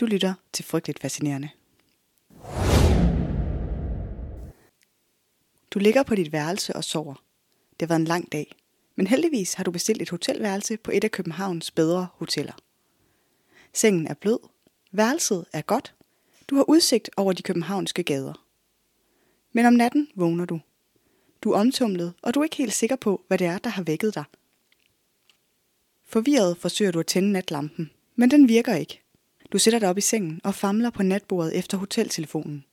[0.00, 1.48] Du lytter til Frygteligt Fascinerende.
[5.70, 7.14] Du ligger på dit værelse og sover.
[7.70, 8.56] Det har været en lang dag,
[8.96, 12.52] men heldigvis har du bestilt et hotelværelse på et af Københavns bedre hoteller.
[13.72, 14.38] Sengen er blød,
[14.92, 15.94] værelset er godt,
[16.48, 18.46] du har udsigt over de københavnske gader.
[19.52, 20.60] Men om natten vågner du.
[21.42, 23.82] Du er omtumlet, og du er ikke helt sikker på, hvad det er, der har
[23.82, 24.24] vækket dig.
[26.04, 29.05] Forvirret forsøger du at tænde natlampen, men den virker ikke.
[29.56, 32.64] Du sætter dig op i sengen og famler på natbordet efter hoteltelefonen.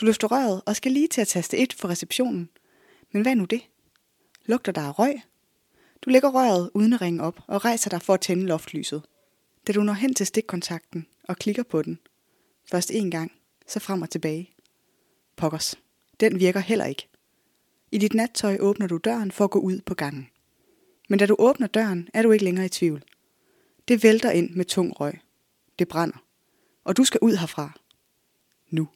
[0.00, 2.48] Du løfter røret og skal lige til at taste 1 for receptionen.
[3.12, 3.62] Men hvad er nu det?
[4.44, 5.20] Lugter der af røg?
[6.02, 9.02] Du lægger røret uden at ringe op og rejser dig for at tænde loftlyset.
[9.66, 11.98] Da du når hen til stikkontakten og klikker på den.
[12.70, 13.32] Først en gang,
[13.66, 14.50] så frem og tilbage.
[15.36, 15.74] Pokkers.
[16.20, 17.08] Den virker heller ikke.
[17.92, 20.28] I dit nattøj åbner du døren for at gå ud på gangen.
[21.08, 23.02] Men da du åbner døren, er du ikke længere i tvivl.
[23.88, 25.20] Det vælter ind med tung røg.
[25.78, 26.16] Det brænder.
[26.84, 27.70] Og du skal ud herfra.
[28.70, 28.88] Nu.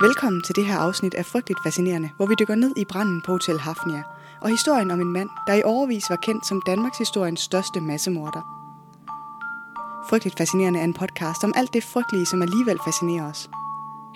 [0.00, 3.32] Velkommen til det her afsnit af Frygteligt Fascinerende, hvor vi dykker ned i branden på
[3.32, 4.02] Hotel Hafnia,
[4.40, 8.42] og historien om en mand, der i overvis var kendt som Danmarks historiens største massemorder.
[10.08, 13.50] Frygteligt Fascinerende er en podcast om alt det frygtelige, som alligevel fascinerer os.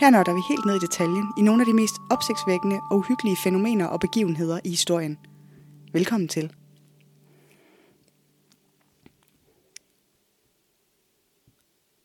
[0.00, 3.36] Her nørder vi helt ned i detaljen i nogle af de mest opsigtsvækkende og uhyggelige
[3.36, 5.18] fænomener og begivenheder i historien.
[5.92, 6.52] Velkommen til.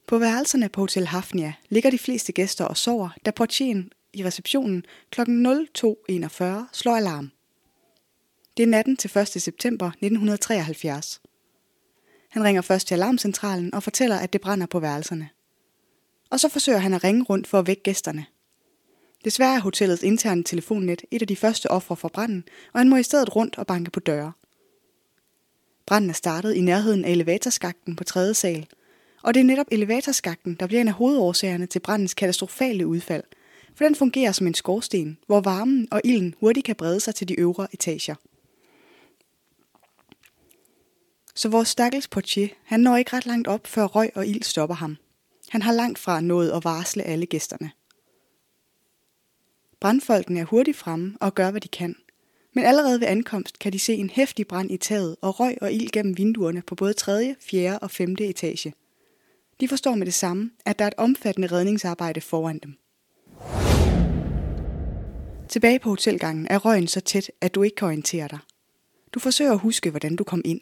[0.08, 4.86] På værelserne på Hotel Hafnia ligger de fleste gæster og sover, da portieren i receptionen
[5.12, 5.22] kl.
[5.22, 7.32] 02.41 slår alarm.
[8.58, 9.28] Det er natten til 1.
[9.28, 11.22] september 1973.
[12.30, 15.30] Han ringer først til alarmcentralen og fortæller, at det brænder på værelserne.
[16.30, 18.26] Og så forsøger han at ringe rundt for at vække gæsterne.
[19.26, 22.96] Desværre er hotellets interne telefonnet et af de første ofre for branden, og han må
[22.96, 24.32] i stedet rundt og banke på døre.
[25.86, 28.68] Branden er startet i nærheden af elevatorskakten på tredje sal,
[29.26, 33.24] og det er netop elevatorskakten, der bliver en af hovedårsagerne til brandens katastrofale udfald,
[33.76, 37.28] for den fungerer som en skorsten, hvor varmen og ilden hurtigt kan brede sig til
[37.28, 38.16] de øvre etager.
[41.36, 44.76] Så vores stakkels portier, han når ikke ret langt op, før røg og ild stopper
[44.76, 44.98] ham.
[45.50, 47.72] Han har langt fra nået at varsle alle gæsterne.
[49.80, 51.96] Brandfolkene er hurtigt fremme og gør, hvad de kan.
[52.54, 55.74] Men allerede ved ankomst kan de se en hæftig brand i taget og røg og
[55.74, 57.80] ild gennem vinduerne på både 3., 4.
[57.80, 58.16] og 5.
[58.20, 58.74] etage.
[59.60, 62.78] De forstår med det samme, at der er et omfattende redningsarbejde foran dem.
[65.50, 68.40] Tilbage på hotelgangen er røgen så tæt, at du ikke kan orientere dig.
[69.14, 70.62] Du forsøger at huske, hvordan du kom ind.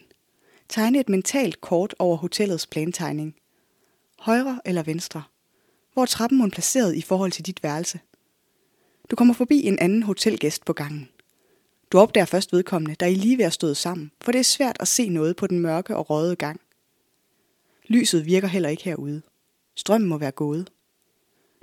[0.70, 3.36] Tegne et mentalt kort over hotellets plantegning.
[4.20, 5.24] Højre eller venstre?
[5.94, 8.00] Hvor er trappen hun placeret i forhold til dit værelse?
[9.12, 11.10] Du kommer forbi en anden hotelgæst på gangen.
[11.92, 14.78] Du opdager først vedkommende, der I lige ved at stået sammen, for det er svært
[14.80, 16.62] at se noget på den mørke og røde gang.
[17.88, 19.22] Lyset virker heller ikke herude.
[19.76, 20.70] Strømmen må være gået.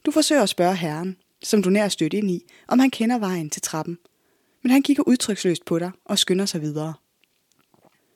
[0.05, 3.51] Du forsøger at spørge herren, som du nær stødt ind i, om han kender vejen
[3.51, 3.99] til trappen.
[4.63, 6.95] Men han kigger udtryksløst på dig og skynder sig videre.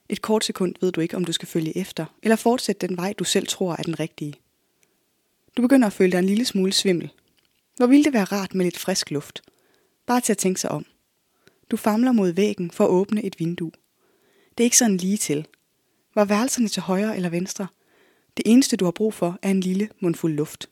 [0.08, 3.12] Et kort sekund ved du ikke, om du skal følge efter, eller fortsætte den vej,
[3.12, 4.34] du selv tror er den rigtige.
[5.56, 7.10] Du begynder at føle dig en lille smule svimmel.
[7.76, 9.42] Hvor ville det være rart med lidt frisk luft?
[10.06, 10.86] Bare til at tænke sig om.
[11.70, 13.72] Du famler mod væggen for at åbne et vindue.
[14.58, 15.46] Det er ikke sådan lige til.
[16.14, 17.66] Var værelserne til højre eller venstre?
[18.36, 20.68] Det eneste, du har brug for, er en lille mundfuld luft.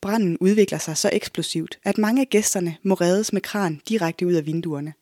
[0.00, 4.32] Branden udvikler sig så eksplosivt, at mange af gæsterne må reddes med kran direkte ud
[4.32, 4.94] af vinduerne.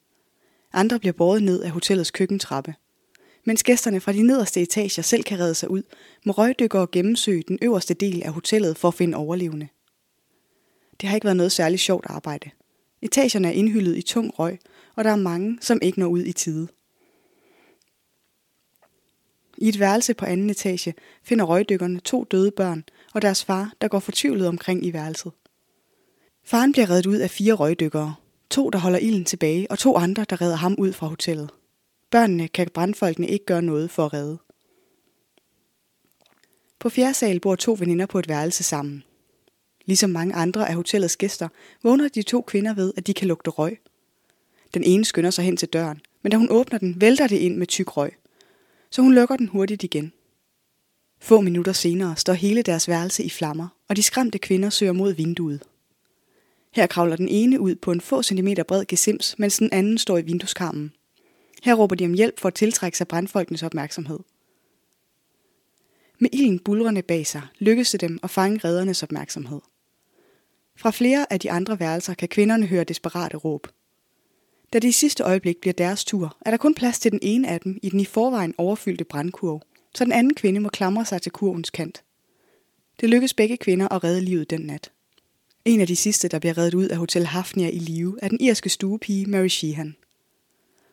[0.73, 2.75] Andre bliver båret ned af hotellets køkkentrappe.
[3.45, 5.83] Mens gæsterne fra de nederste etager selv kan redde sig ud,
[6.25, 9.69] må røgdykkere gennemsøge den øverste del af hotellet for at finde overlevende.
[11.01, 12.51] Det har ikke været noget særligt sjovt arbejde.
[13.03, 14.59] Etagerne er indhyllet i tung røg,
[14.97, 16.69] og der er mange, som ikke når ud i tide.
[19.61, 22.85] I et værelse på anden etage finder røgdykkerne to døde børn
[23.15, 25.33] og deres far, der går fortvivlet omkring i værelset.
[26.45, 28.15] Faren bliver reddet ud af fire røgdykkere.
[28.51, 31.51] To, der holder ilden tilbage, og to andre, der redder ham ud fra hotellet.
[32.11, 34.39] Børnene kan brandfolkene ikke gøre noget for at redde.
[36.79, 39.05] På fjerde sal bor to veninder på et værelse sammen.
[39.87, 41.49] Ligesom mange andre af hotellets gæster,
[41.83, 43.79] vågner de to kvinder ved, at de kan lugte røg.
[44.75, 47.57] Den ene skynder sig hen til døren, men da hun åbner den, vælter det ind
[47.57, 48.17] med tyk røg
[48.91, 50.13] så hun lukker den hurtigt igen.
[51.21, 55.13] Få minutter senere står hele deres værelse i flammer, og de skræmte kvinder søger mod
[55.13, 55.63] vinduet.
[56.73, 60.19] Her kravler den ene ud på en få centimeter bred gesims, mens den anden står
[60.19, 60.93] i vindueskarmen.
[61.63, 64.19] Her råber de om hjælp for at tiltrække sig brandfolkenes opmærksomhed.
[66.19, 69.61] Med ilden bulrende bag sig lykkes det dem at fange reddernes opmærksomhed.
[70.77, 73.67] Fra flere af de andre værelser kan kvinderne høre desperate råb.
[74.73, 77.49] Da det i sidste øjeblik bliver deres tur, er der kun plads til den ene
[77.49, 79.63] af dem i den i forvejen overfyldte brandkurv,
[79.95, 82.03] så den anden kvinde må klamre sig til kurvens kant.
[83.01, 84.93] Det lykkes begge kvinder at redde livet den nat.
[85.65, 88.41] En af de sidste, der bliver reddet ud af Hotel Hafnia i live, er den
[88.41, 89.97] irske stuepige Mary Sheehan.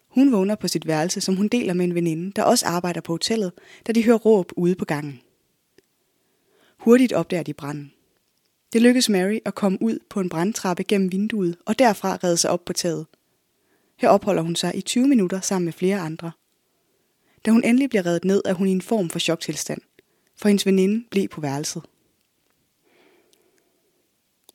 [0.07, 3.13] Hun vågner på sit værelse, som hun deler med en veninde, der også arbejder på
[3.13, 3.51] hotellet,
[3.87, 5.21] da de hører råb ude på gangen.
[6.77, 7.93] Hurtigt opdager de branden.
[8.73, 12.51] Det lykkes Mary at komme ud på en brandtrappe gennem vinduet og derfra redde sig
[12.51, 13.05] op på taget.
[13.97, 16.31] Her opholder hun sig i 20 minutter sammen med flere andre.
[17.45, 19.81] Da hun endelig bliver reddet ned, er hun i en form for choktilstand,
[20.35, 21.83] for hendes veninde blev på værelset.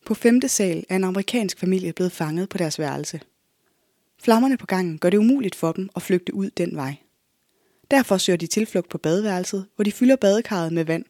[0.07, 3.21] På femte sal er en amerikansk familie blevet fanget på deres værelse.
[4.23, 6.97] Flammerne på gangen gør det umuligt for dem at flygte ud den vej.
[7.91, 11.05] Derfor søger de tilflugt på badeværelset, hvor de fylder badekarret med vand.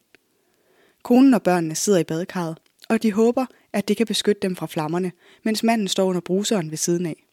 [1.03, 2.57] Konen og børnene sidder i badekarret,
[2.89, 5.11] og de håber, at det kan beskytte dem fra flammerne,
[5.43, 7.23] mens manden står under bruseren ved siden af.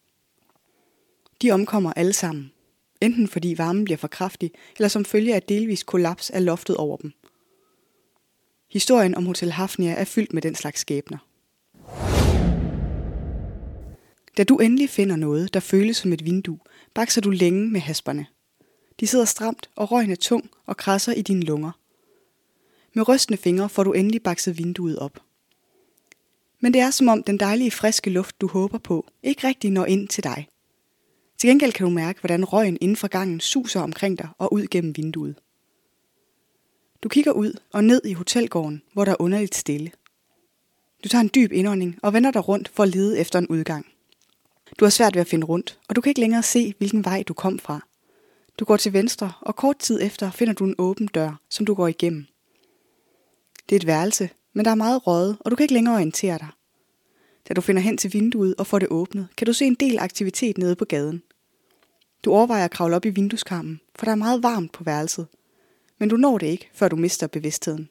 [1.43, 2.53] De omkommer alle sammen,
[3.01, 6.97] enten fordi varmen bliver for kraftig, eller som følge af delvis kollaps af loftet over
[6.97, 7.13] dem.
[8.71, 11.19] Historien om Hotel Hafnia er fyldt med den slags skæbner.
[14.37, 16.59] Da du endelig finder noget, der føles som et vindue,
[16.95, 18.27] bakser du længe med hasperne.
[19.01, 21.71] De sidder stramt, og røgen er tung og krasser i dine lunger.
[22.95, 25.23] Med rystende fingre får du endelig bakset vinduet op.
[26.61, 29.85] Men det er som om den dejlige friske luft, du håber på, ikke rigtig når
[29.85, 30.49] ind til dig.
[31.41, 34.67] Til gengæld kan du mærke, hvordan røgen inden for gangen suser omkring dig og ud
[34.67, 35.35] gennem vinduet.
[37.03, 39.91] Du kigger ud og ned i hotelgården, hvor der er underligt stille.
[41.05, 43.87] Du tager en dyb indånding og vender dig rundt for at lede efter en udgang.
[44.79, 47.23] Du har svært ved at finde rundt, og du kan ikke længere se, hvilken vej
[47.23, 47.87] du kom fra.
[48.59, 51.75] Du går til venstre, og kort tid efter finder du en åben dør, som du
[51.75, 52.27] går igennem.
[53.69, 56.39] Det er et værelse, men der er meget røget, og du kan ikke længere orientere
[56.39, 56.49] dig.
[57.49, 59.99] Da du finder hen til vinduet og får det åbnet, kan du se en del
[59.99, 61.23] aktivitet nede på gaden.
[62.25, 65.27] Du overvejer at kravle op i vindueskarmen, for der er meget varmt på værelset.
[65.99, 67.89] Men du når det ikke, før du mister bevidstheden.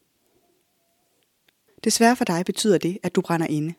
[1.83, 3.73] Desværre for dig betyder det, at du brænder inde.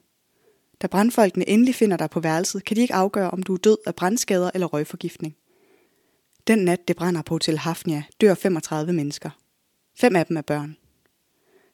[0.82, 3.78] Da brandfolkene endelig finder dig på værelset, kan de ikke afgøre, om du er død
[3.86, 5.36] af brandskader eller røgforgiftning.
[6.46, 9.30] Den nat, det brænder på Hotel Hafnia, dør 35 mennesker.
[9.96, 10.76] Fem af dem er børn.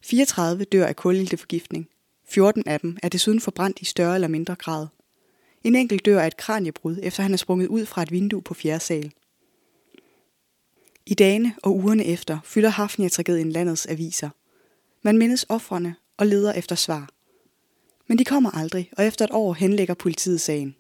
[0.03, 1.89] 34 dør af kulilteforgiftning.
[2.29, 4.87] 14 af dem er desuden forbrændt i større eller mindre grad.
[5.67, 8.55] En enkelt dør af et kraniebrud, efter han er sprunget ud fra et vindue på
[8.55, 9.13] fjerde sal.
[11.07, 14.29] I dagene og ugerne efter fylder Hafnia-tragedien landets aviser.
[15.03, 17.09] Man mindes offrene og leder efter svar.
[18.07, 20.77] Men de kommer aldrig, og efter et år henlægger politiet sagen.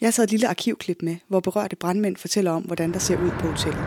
[0.00, 3.16] Jeg har taget et lille arkivklip med, hvor berørte brandmænd fortæller om, hvordan der ser
[3.16, 3.84] ud på hotellet.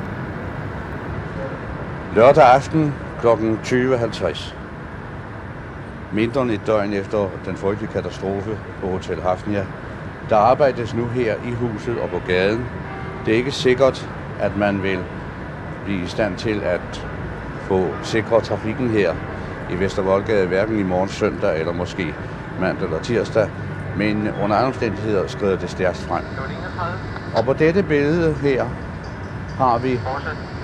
[2.15, 3.27] Lørdag aften kl.
[3.27, 4.60] 20.50.
[6.13, 9.67] Mindre end et døgn efter den frygtelige katastrofe på Hotel Hafnia,
[10.29, 12.69] der arbejdes nu her i huset og på gaden.
[13.25, 14.09] Det er ikke sikkert,
[14.39, 15.05] at man vil
[15.83, 17.07] blive i stand til at
[17.59, 19.15] få sikre trafikken her
[19.69, 22.17] i Vestervoldgade, hverken i morgen søndag eller måske
[22.57, 23.47] mandag eller tirsdag.
[23.93, 26.25] Men under andre omstændigheder skrider det stærkt frem.
[27.31, 28.69] Og på dette billede her
[29.53, 30.01] har vi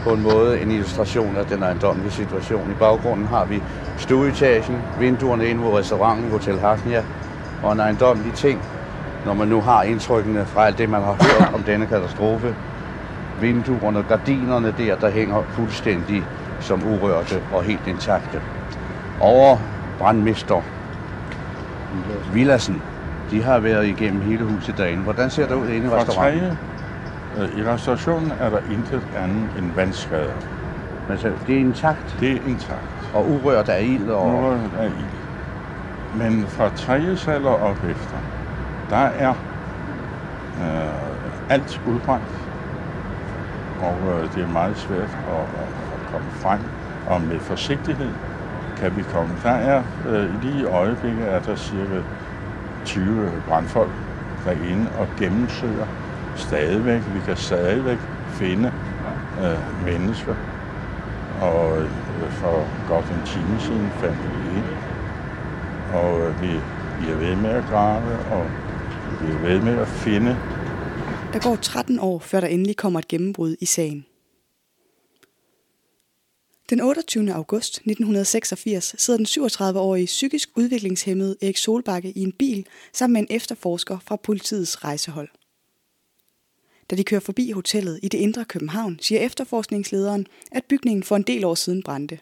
[0.03, 2.71] på en måde en illustration af den ejendommelige situation.
[2.71, 3.63] I baggrunden har vi
[3.97, 7.03] stueetagen, vinduerne ind mod restauranten Hotel Hafnia
[7.61, 8.61] og en ejendommelig ting,
[9.25, 12.55] når man nu har indtrykkene fra alt det, man har hørt om denne katastrofe.
[13.39, 16.27] Vinduerne, gardinerne der, der hænger fuldstændig
[16.59, 18.41] som urørte og helt intakte.
[19.19, 19.57] Over
[19.97, 20.61] brandmester
[22.31, 22.83] Villassen,
[23.29, 25.03] de har været igennem hele huset derinde.
[25.03, 26.57] Hvordan ser det ud inde i restauranten?
[27.35, 30.35] Øh, I restaurationen er der intet andet end vandskader.
[31.07, 32.15] Men så, det er intakt?
[32.19, 32.96] Det er intakt.
[33.11, 34.09] Og urørt af ild?
[34.09, 34.25] Og...
[34.27, 35.11] Urørt af ild.
[36.11, 38.21] Men fra tredje sal og op efter,
[38.89, 39.35] der er
[40.57, 42.49] øh, alt udbrændt.
[43.77, 46.71] Og øh, det er meget svært at, at, at komme frem.
[47.05, 48.15] Og med forsigtighed
[48.75, 49.37] kan vi komme.
[49.43, 52.03] Der er øh, lige i øjeblikket er der cirka
[52.83, 53.95] 20 brandfolk
[54.43, 55.87] derinde og gennemsøger
[56.33, 57.03] stadigvæk.
[57.07, 58.73] Vi kan stadigvæk finde
[59.37, 60.35] øh, mennesker.
[61.41, 61.91] Og øh,
[62.31, 64.65] for godt en time siden fandt vi en.
[65.93, 66.47] Og øh, vi,
[66.99, 68.43] vi er ved med at grave, og
[69.21, 70.37] vi er ved med at finde.
[71.33, 74.05] Der går 13 år, før der endelig kommer et gennembrud i sagen.
[76.69, 77.33] Den 28.
[77.33, 83.35] august 1986 sidder den 37-årige psykisk udviklingshemmede Erik Solbakke i en bil sammen med en
[83.35, 85.29] efterforsker fra politiets rejsehold.
[86.89, 91.21] Da de kører forbi hotellet i det indre København, siger efterforskningslederen, at bygningen for en
[91.21, 92.19] del år siden brændte.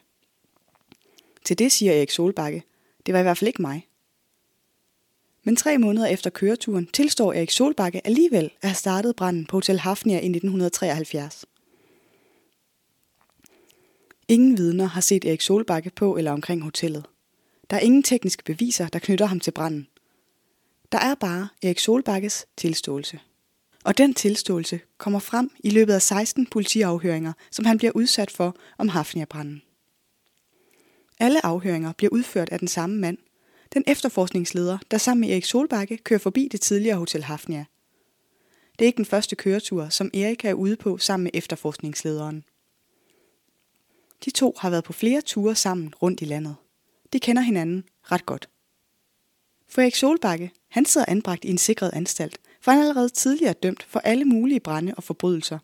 [1.44, 2.62] Til det siger Erik Solbakke,
[3.06, 3.86] det var i hvert fald ikke mig.
[5.44, 9.78] Men tre måneder efter køreturen tilstår Erik Solbakke alligevel at have startet branden på Hotel
[9.78, 11.44] Hafnia i 1973.
[14.28, 17.04] Ingen vidner har set Erik Solbakke på eller omkring hotellet.
[17.70, 19.88] Der er ingen tekniske beviser, der knytter ham til branden.
[20.92, 23.20] Der er bare Erik Solbakkes tilståelse.
[23.86, 28.56] Og den tilståelse kommer frem i løbet af 16 politiafhøringer, som han bliver udsat for
[28.78, 29.62] om Hafnia-branden.
[31.20, 33.18] Alle afhøringer bliver udført af den samme mand,
[33.74, 37.64] den efterforskningsleder, der sammen med Erik Solbakke kører forbi det tidligere Hotel Hafnia.
[38.78, 42.44] Det er ikke den første køretur, som Erik er ude på sammen med efterforskningslederen.
[44.24, 46.56] De to har været på flere ture sammen rundt i landet.
[47.12, 48.48] De kender hinanden ret godt.
[49.68, 53.52] For Erik Solbakke, han sidder anbragt i en sikret anstalt, for han er allerede tidligere
[53.52, 55.58] dømt for alle mulige brænde og forbrydelser.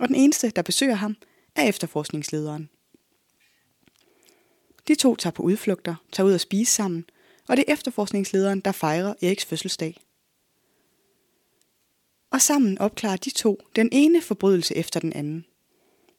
[0.00, 1.16] Og den eneste, der besøger ham,
[1.56, 2.68] er efterforskningslederen.
[4.88, 7.04] De to tager på udflugter, tager ud og spise sammen,
[7.48, 9.96] og det er efterforskningslederen, der fejrer Eriks fødselsdag.
[12.30, 15.44] Og sammen opklarer de to den ene forbrydelse efter den anden.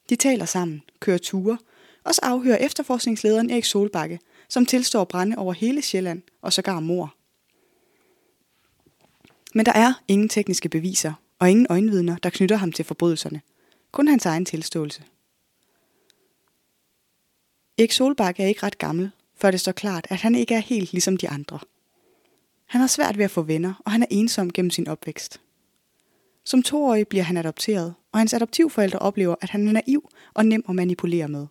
[0.08, 1.58] De taler sammen, kører ture,
[2.04, 7.15] og så afhører efterforskningslederen Erik Solbakke, som tilstår brænde over hele Sjælland og sågar mor.
[9.56, 13.40] Men der er ingen tekniske beviser og ingen øjenvidner, der knytter ham til forbrydelserne.
[13.92, 15.02] Kun hans egen tilståelse.
[17.78, 20.92] Erik Solbakke er ikke ret gammel, før det står klart, at han ikke er helt
[20.92, 21.58] ligesom de andre.
[22.66, 25.40] Han har svært ved at få venner, og han er ensom gennem sin opvækst.
[26.44, 30.64] Som toårig bliver han adopteret, og hans adoptivforældre oplever, at han er naiv og nem
[30.68, 31.46] at manipulere med.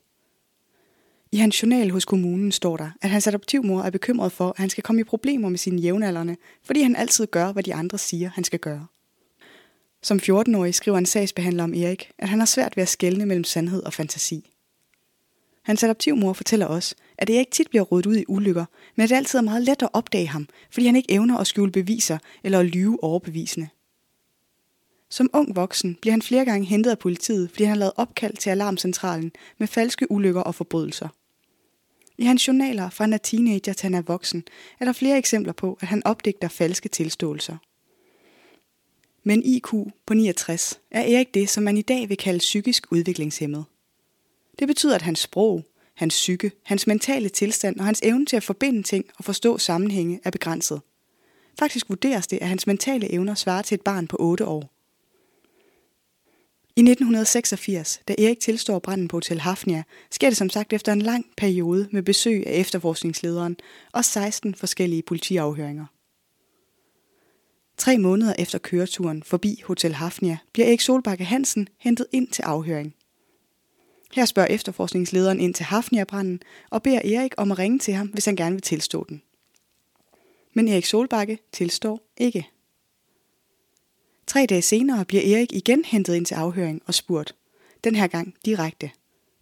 [1.35, 4.69] I hans journal hos kommunen står der, at hans adoptivmor er bekymret for, at han
[4.69, 8.29] skal komme i problemer med sine jævnaldrende, fordi han altid gør, hvad de andre siger,
[8.29, 8.87] han skal gøre.
[10.03, 13.43] Som 14-årig skriver en sagsbehandler om Erik, at han har svært ved at skelne mellem
[13.43, 14.51] sandhed og fantasi.
[15.63, 18.65] Hans adoptivmor fortæller os, at Erik tit bliver rodet ud i ulykker,
[18.95, 21.47] men at det altid er meget let at opdage ham, fordi han ikke evner at
[21.47, 23.67] skjule beviser eller at lyve overbevisende.
[25.09, 28.37] Som ung voksen bliver han flere gange hentet af politiet, fordi han har lavet opkald
[28.37, 31.07] til alarmcentralen med falske ulykker og forbrydelser.
[32.17, 34.43] I hans journaler fra han er teenager til han er voksen,
[34.79, 37.57] er der flere eksempler på, at han opdigter falske tilståelser.
[39.23, 39.67] Men IQ
[40.05, 43.65] på 69 er Erik det, som man i dag vil kalde psykisk udviklingshemmet.
[44.59, 45.63] Det betyder, at hans sprog,
[45.95, 50.19] hans psyke, hans mentale tilstand og hans evne til at forbinde ting og forstå sammenhænge
[50.23, 50.81] er begrænset.
[51.59, 54.74] Faktisk vurderes det, at hans mentale evner svarer til et barn på 8 år.
[56.77, 61.01] I 1986, da Erik tilstår branden på Hotel Hafnia, sker det som sagt efter en
[61.01, 63.57] lang periode med besøg af efterforskningslederen
[63.91, 65.85] og 16 forskellige politiafhøringer.
[67.77, 72.95] Tre måneder efter køreturen forbi Hotel Hafnia bliver Erik Solbakke Hansen hentet ind til afhøring.
[74.13, 78.25] Her spørger efterforskningslederen ind til Hafnia-branden og beder Erik om at ringe til ham, hvis
[78.25, 79.21] han gerne vil tilstå den.
[80.53, 82.49] Men Erik Solbakke tilstår ikke.
[84.35, 87.35] Tre dage senere bliver Erik igen hentet ind til afhøring og spurgt.
[87.83, 88.91] Den her gang direkte.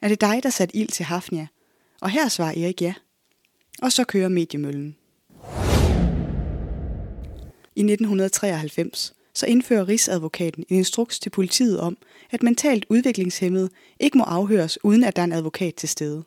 [0.02, 1.48] Er det dig, der satte ild til Hafnia?
[2.02, 2.94] Og her svarer Erik ja.
[3.82, 4.96] Og så kører mediemøllen.
[7.76, 11.98] I 1993 så indfører Rigsadvokaten en instruks til politiet om,
[12.32, 13.70] at mentalt udviklingshemmede
[14.00, 16.24] ikke må afhøres, uden at der er en advokat til stede.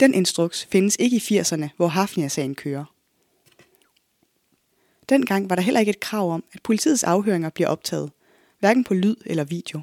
[0.00, 2.84] Den instruks findes ikke i 80'erne, hvor Hafnia-sagen kører.
[5.08, 8.10] Dengang var der heller ikke et krav om, at politiets afhøringer bliver optaget,
[8.58, 9.80] hverken på lyd eller video.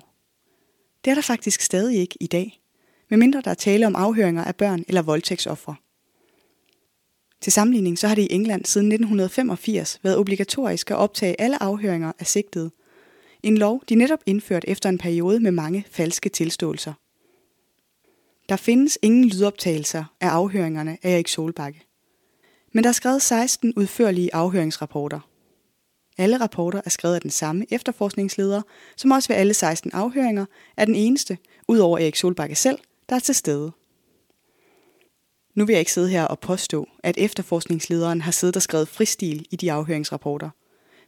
[1.05, 2.61] Det er der faktisk stadig ikke i dag,
[3.09, 5.75] medmindre der er tale om afhøringer af børn eller voldtægtsoffre.
[7.41, 12.11] Til sammenligning så har det i England siden 1985 været obligatorisk at optage alle afhøringer
[12.19, 12.71] af sigtede.
[13.43, 16.93] En lov, de netop indført efter en periode med mange falske tilståelser.
[18.49, 21.84] Der findes ingen lydoptagelser af afhøringerne af Erik Solbakke.
[22.75, 25.19] Men der er skrevet 16 udførlige afhøringsrapporter.
[26.17, 28.61] Alle rapporter er skrevet af den samme efterforskningsleder,
[28.97, 30.45] som også ved alle 16 afhøringer
[30.77, 32.79] er den eneste, udover Erik Solbakke selv,
[33.09, 33.71] der er til stede.
[35.53, 39.45] Nu vil jeg ikke sidde her og påstå, at efterforskningslederen har siddet og skrevet fristil
[39.51, 40.49] i de afhøringsrapporter.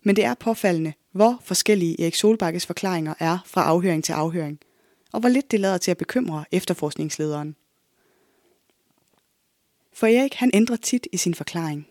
[0.03, 4.59] Men det er påfaldende, hvor forskellige Erik Solbakkes forklaringer er fra afhøring til afhøring,
[5.13, 7.55] og hvor lidt det lader til at bekymre efterforskningslederen.
[9.97, 11.87] For Erik han ændrer tit i sin forklaring.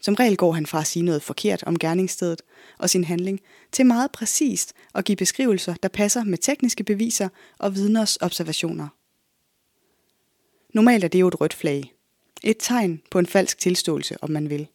[0.00, 2.42] Som regel går han fra at sige noget forkert om gerningsstedet
[2.78, 3.40] og sin handling,
[3.72, 8.88] til meget præcist at give beskrivelser, der passer med tekniske beviser og vidners observationer.
[10.74, 11.92] Normalt er det jo et rødt flag,
[12.42, 14.66] et tegn på en falsk tilståelse, om man vil.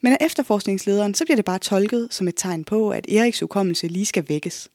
[0.00, 3.88] Men af efterforskningslederen, så bliver det bare tolket som et tegn på, at Eriks hukommelse
[3.88, 4.70] lige skal vækkes.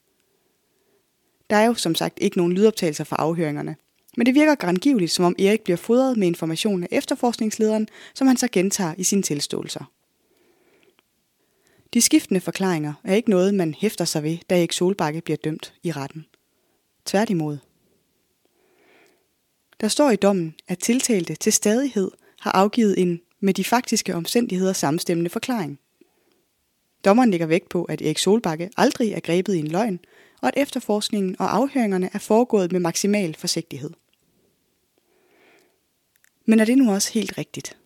[1.50, 3.76] Der er jo som sagt ikke nogen lydoptagelser fra afhøringerne,
[4.18, 8.36] men det virker grangivligt, som om Erik bliver fodret med information af efterforskningslederen, som han
[8.36, 9.92] så gentager i sine tilståelser.
[11.94, 15.74] De skiftende forklaringer er ikke noget, man hæfter sig ved, da Erik Solbakke bliver dømt
[15.82, 16.26] i retten.
[17.04, 17.58] Tværtimod.
[19.80, 22.10] Der står i dommen, at tiltalte til stadighed
[22.40, 25.78] har afgivet en med de faktiske omstændigheder samstemmende forklaring.
[27.04, 30.00] Dommeren lægger vægt på, at Erik Solbakke aldrig er grebet i en løgn,
[30.42, 33.90] og at efterforskningen og afhøringerne er foregået med maksimal forsigtighed.
[36.48, 37.76] Men er det nu også helt rigtigt?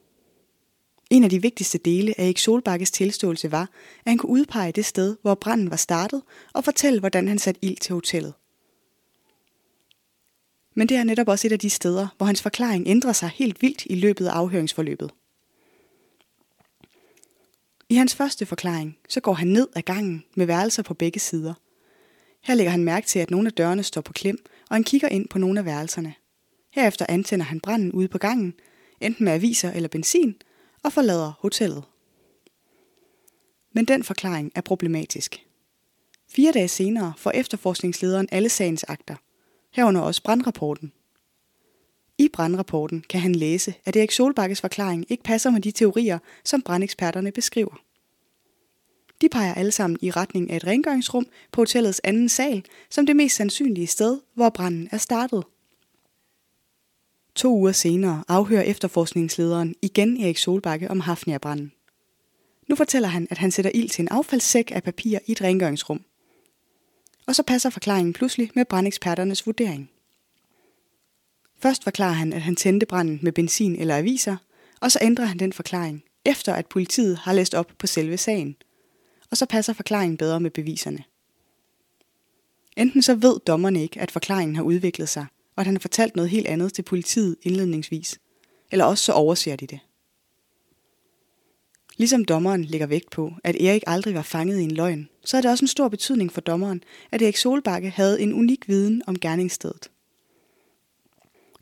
[1.10, 3.62] En af de vigtigste dele af Erik Solbakkes tilståelse var,
[4.04, 7.64] at han kunne udpege det sted, hvor branden var startet, og fortælle, hvordan han satte
[7.64, 8.34] ild til hotellet.
[10.74, 13.62] Men det er netop også et af de steder, hvor hans forklaring ændrer sig helt
[13.62, 15.10] vildt i løbet af afhøringsforløbet.
[17.88, 21.54] I hans første forklaring, så går han ned ad gangen med værelser på begge sider.
[22.42, 25.08] Her lægger han mærke til, at nogle af dørene står på klem, og han kigger
[25.08, 26.14] ind på nogle af værelserne.
[26.72, 28.54] Herefter antænder han branden ude på gangen,
[29.00, 30.36] enten med aviser eller benzin,
[30.82, 31.84] og forlader hotellet.
[33.72, 35.46] Men den forklaring er problematisk.
[36.28, 39.16] Fire dage senere får efterforskningslederen alle sagens akter,
[39.72, 40.92] herunder også brandrapporten.
[42.18, 46.62] I brandrapporten kan han læse, at Erik Solbakkes forklaring ikke passer med de teorier, som
[46.62, 47.82] brandeksperterne beskriver.
[49.20, 53.16] De peger alle sammen i retning af et rengøringsrum på hotellets anden sal, som det
[53.16, 55.44] mest sandsynlige sted, hvor branden er startet.
[57.34, 61.72] To uger senere afhører efterforskningslederen igen Erik Solbakke om Hafnia-branden.
[62.68, 66.04] Nu fortæller han, at han sætter ild til en affaldssæk af papir i et rengøringsrum.
[67.26, 69.90] Og så passer forklaringen pludselig med brandeksperternes vurdering.
[71.58, 74.36] Først forklarer han, at han tændte branden med benzin eller aviser,
[74.80, 78.56] og så ændrer han den forklaring, efter at politiet har læst op på selve sagen.
[79.30, 81.04] Og så passer forklaringen bedre med beviserne.
[82.76, 86.16] Enten så ved dommerne ikke, at forklaringen har udviklet sig, og at han har fortalt
[86.16, 88.18] noget helt andet til politiet indledningsvis,
[88.70, 89.80] eller også så overser de det.
[91.96, 95.40] Ligesom dommeren lægger vægt på, at Erik aldrig var fanget i en løgn, så er
[95.40, 99.18] det også en stor betydning for dommeren, at Erik Solbakke havde en unik viden om
[99.18, 99.90] gerningsstedet.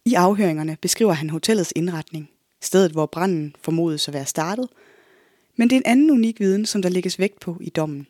[0.05, 4.69] I afhøringerne beskriver han hotellets indretning, stedet hvor branden formodes at være startet,
[5.57, 8.07] men det er en anden unik viden, som der lægges vægt på i dommen.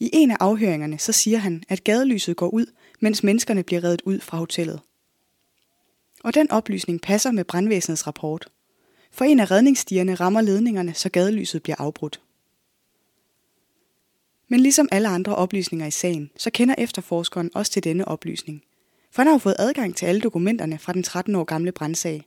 [0.00, 2.66] I en af afhøringerne så siger han, at gadelyset går ud,
[3.00, 4.80] mens menneskerne bliver reddet ud fra hotellet.
[6.24, 8.48] Og den oplysning passer med brandvæsenets rapport.
[9.10, 12.20] For en af redningsstierne rammer ledningerne, så gadelyset bliver afbrudt.
[14.48, 18.62] Men ligesom alle andre oplysninger i sagen, så kender efterforskeren også til denne oplysning.
[19.10, 22.26] For han har jo fået adgang til alle dokumenterne fra den 13 år gamle brandsag.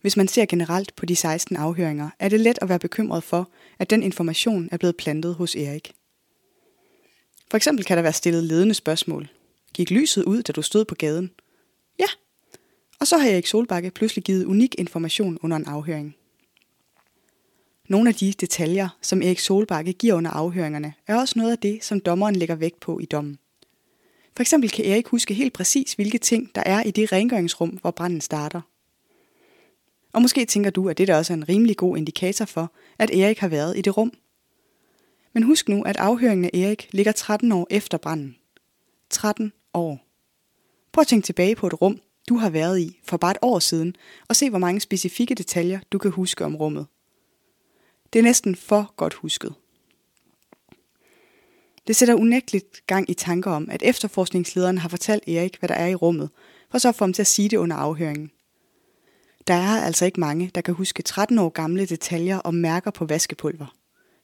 [0.00, 3.50] Hvis man ser generelt på de 16 afhøringer, er det let at være bekymret for,
[3.78, 5.94] at den information er blevet plantet hos Erik.
[7.50, 9.28] For eksempel kan der være stillet ledende spørgsmål.
[9.74, 11.30] Gik lyset ud, da du stod på gaden?
[11.98, 12.06] Ja.
[13.00, 16.16] Og så har Erik Solbakke pludselig givet unik information under en afhøring.
[17.88, 21.84] Nogle af de detaljer, som Erik Solbakke giver under afhøringerne, er også noget af det,
[21.84, 23.38] som dommeren lægger vægt på i dommen.
[24.36, 27.90] For eksempel kan Erik huske helt præcis, hvilke ting, der er i det rengøringsrum, hvor
[27.90, 28.60] branden starter.
[30.12, 33.10] Og måske tænker du, at det der også er en rimelig god indikator for, at
[33.10, 34.12] Erik har været i det rum.
[35.38, 38.36] Men husk nu, at afhøringen af Erik ligger 13 år efter branden.
[39.10, 40.06] 13 år.
[40.92, 43.58] Prøv at tænke tilbage på et rum, du har været i for bare et år
[43.58, 43.96] siden,
[44.28, 46.86] og se hvor mange specifikke detaljer, du kan huske om rummet.
[48.12, 49.54] Det er næsten for godt husket.
[51.86, 55.86] Det sætter unægteligt gang i tanker om, at efterforskningslederen har fortalt Erik, hvad der er
[55.86, 56.30] i rummet,
[56.70, 58.30] for så at få ham til at sige det under afhøringen.
[59.46, 63.04] Der er altså ikke mange, der kan huske 13 år gamle detaljer om mærker på
[63.04, 63.77] vaskepulver.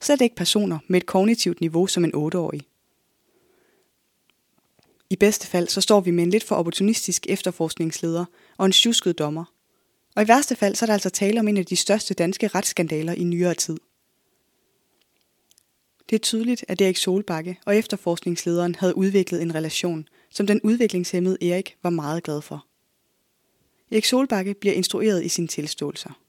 [0.05, 2.61] Slet ikke personer med et kognitivt niveau som en 8-årig.
[5.11, 8.25] I bedste fald så står vi med en lidt for opportunistisk efterforskningsleder
[8.57, 9.45] og en tjusket dommer.
[10.17, 12.49] Og i værste fald så er der altså tale om en af de største danske
[12.49, 13.79] retsskandaler i nyere tid–
[16.11, 21.51] det er tydeligt, at Erik Solbakke og efterforskningslederen havde udviklet en relation, som den udviklingshemmede
[21.51, 22.67] Erik var meget glad for.
[23.91, 26.21] Erik Solbakke bliver instrueret i sine tilståelser.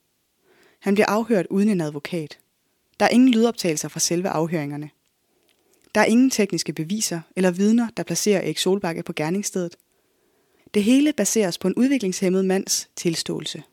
[0.80, 2.40] Han bliver afhørt uden en advokat.
[3.00, 4.90] Der er ingen lydoptagelser fra selve afhøringerne.
[5.96, 9.76] Der er ingen tekniske beviser eller vidner, der placerer Erik Solbakke på gerningsstedet.
[10.74, 13.64] Det hele baseres på en udviklingshemmet mands tilståelse.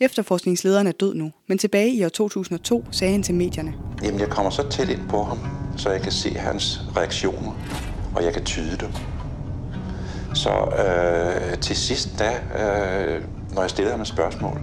[0.00, 3.74] Efterforskningslederen er død nu, men tilbage i år 2002 sagde han til medierne.
[4.02, 5.38] Jamen, jeg kommer så tæt ind på ham,
[5.76, 7.52] så jeg kan se hans reaktioner,
[8.16, 8.90] og jeg kan tyde dem.
[10.34, 14.60] Så øh, til sidst, da, øh, når jeg stillede ham et spørgsmål,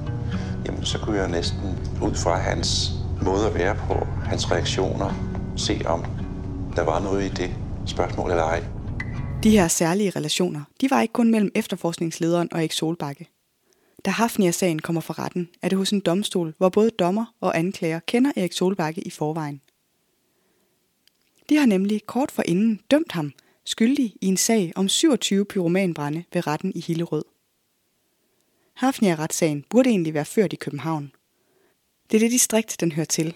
[0.66, 5.14] jamen, så kunne jeg næsten ud fra hans måde at være på, hans reaktioner,
[5.58, 6.06] se om
[6.76, 8.64] der var noget i det spørgsmål eller ej.
[9.44, 13.28] De her særlige relationer, de var ikke kun mellem efterforskningslederen og Erik Solbakke.
[14.06, 18.00] Da Hafnia-sagen kommer for retten, er det hos en domstol, hvor både dommer og anklager
[18.00, 19.62] kender Erik Solbakke i forvejen.
[21.50, 23.34] De har nemlig kort forinden dømt ham
[23.66, 27.24] skyldig i en sag om 27 pyromanbrænde ved retten i Hillerød.
[28.74, 31.12] Hafnia-retssagen burde egentlig være ført i København.
[32.12, 33.36] Det er det distrikt, den hører til.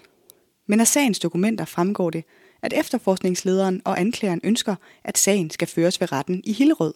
[0.66, 2.24] Men af sagens dokumenter fremgår det,
[2.62, 6.94] at efterforskningslederen og anklageren ønsker, at sagen skal føres ved retten i Hillerød.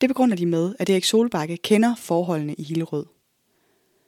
[0.00, 3.06] Det begrunder de med, at Erik Solbakke kender forholdene i Hillerød.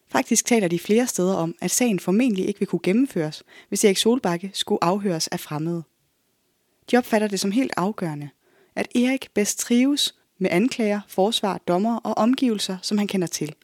[0.08, 3.96] Faktisk taler de flere steder om, at sagen formentlig ikke vil kunne gennemføres, hvis Erik
[3.96, 5.82] Solbakke skulle afhøres af fremmede.
[6.90, 8.30] De opfatter det som helt afgørende,
[8.74, 13.54] at Erik bedst trives med anklager, forsvar, dommer og omgivelser, som han kender til.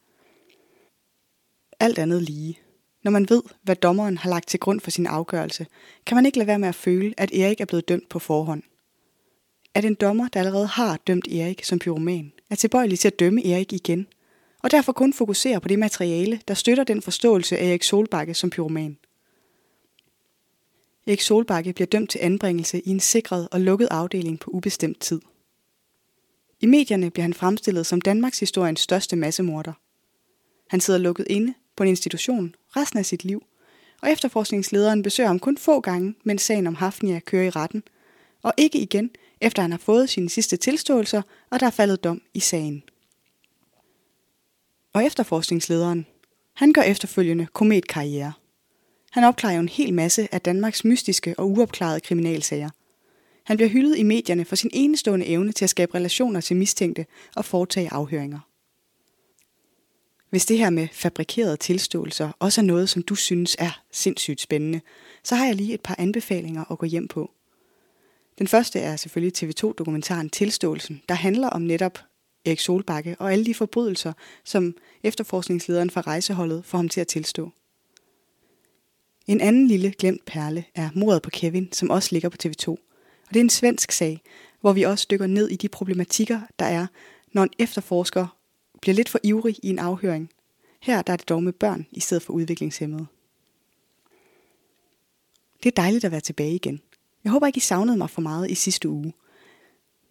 [1.81, 2.59] Alt andet lige.
[3.05, 5.67] Når man ved, hvad dommeren har lagt til grund for sin afgørelse,
[6.07, 8.63] kan man ikke lade være med at føle, at Erik er blevet dømt på forhånd.
[9.75, 13.47] At en dommer, der allerede har dømt Erik som pyroman, er tilbøjelig til at dømme
[13.47, 14.07] Erik igen,
[14.63, 18.51] og derfor kun fokuserer på det materiale, der støtter den forståelse af Erik Solbakke som
[18.51, 18.99] pyroman.
[21.07, 25.21] Erik Solbakke bliver dømt til anbringelse i en sikret og lukket afdeling på ubestemt tid.
[26.61, 29.73] I medierne bliver han fremstillet som Danmarks historiens største massemorder.
[30.69, 33.43] Han sidder lukket inde på en institution resten af sit liv,
[34.03, 37.83] og efterforskningslederen besøger ham kun få gange, mens sagen om Hafnia kører i retten,
[38.43, 39.11] og ikke igen,
[39.41, 42.83] efter han har fået sine sidste tilståelser, og der er faldet dom i sagen.
[44.93, 46.07] Og efterforskningslederen,
[46.55, 48.33] han gør efterfølgende kometkarriere.
[49.11, 52.71] Han opklarer jo en hel masse af Danmarks mystiske og uopklarede kriminalsager.
[53.45, 57.07] Han bliver hyldet i medierne for sin enestående evne til at skabe relationer til mistænkte
[57.37, 58.39] og foretage afhøringer.
[60.35, 64.81] Hvis det her med fabrikerede tilståelser også er noget, som du synes er sindssygt spændende,
[65.23, 67.31] så har jeg lige et par anbefalinger at gå hjem på.
[68.39, 71.99] Den første er selvfølgelig TV2-dokumentaren Tilståelsen, der handler om netop
[72.45, 74.13] Erik Solbakke og alle de forbrydelser,
[74.45, 77.51] som efterforskningslederen fra rejseholdet får ham til at tilstå.
[79.27, 82.69] En anden lille glemt perle er mordet på Kevin, som også ligger på TV2.
[82.69, 82.79] Og
[83.29, 84.23] det er en svensk sag,
[84.61, 86.87] hvor vi også dykker ned i de problematikker, der er,
[87.33, 88.27] når en efterforsker
[88.85, 90.31] bliver lidt for ivrig i en afhøring.
[90.81, 93.07] Her der er det dog med børn i stedet for udviklingshemmede.
[95.63, 96.81] Det er dejligt at være tilbage igen.
[97.25, 99.13] Jeg håber ikke, I savnede mig for meget i sidste uge.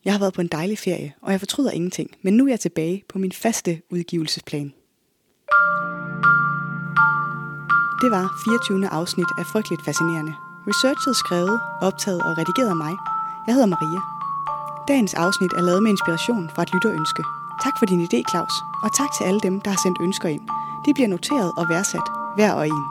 [0.05, 2.59] Jeg har været på en dejlig ferie, og jeg fortryder ingenting, men nu er jeg
[2.59, 4.73] tilbage på min faste udgivelsesplan.
[8.01, 8.25] Det var
[8.69, 8.87] 24.
[8.87, 10.33] afsnit af Frygteligt Fascinerende.
[10.67, 12.93] Researchet skrevet, optaget og redigeret af mig.
[13.47, 14.01] Jeg hedder Maria.
[14.87, 17.23] Dagens afsnit er lavet med inspiration fra et lytterønske.
[17.63, 20.45] Tak for din idé, Claus, og tak til alle dem, der har sendt ønsker ind.
[20.85, 22.85] De bliver noteret og værdsat, hver og en.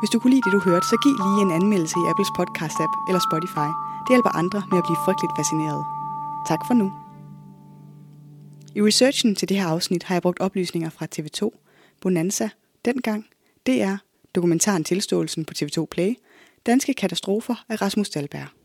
[0.00, 2.92] Hvis du kunne lide det, du hørte, så giv lige en anmeldelse i Apples podcast-app
[3.08, 3.70] eller Spotify.
[4.04, 5.82] Det hjælper andre med at blive frygteligt fascineret.
[6.50, 6.86] Tak for nu.
[8.74, 11.42] I researchen til det her afsnit har jeg brugt oplysninger fra TV2,
[12.00, 12.48] Bonanza,
[12.84, 13.26] Dengang,
[13.66, 13.96] DR
[14.34, 16.14] dokumentaren Tilståelsen på TV2 Play,
[16.66, 18.61] Danske Katastrofer af Rasmus Dalberg.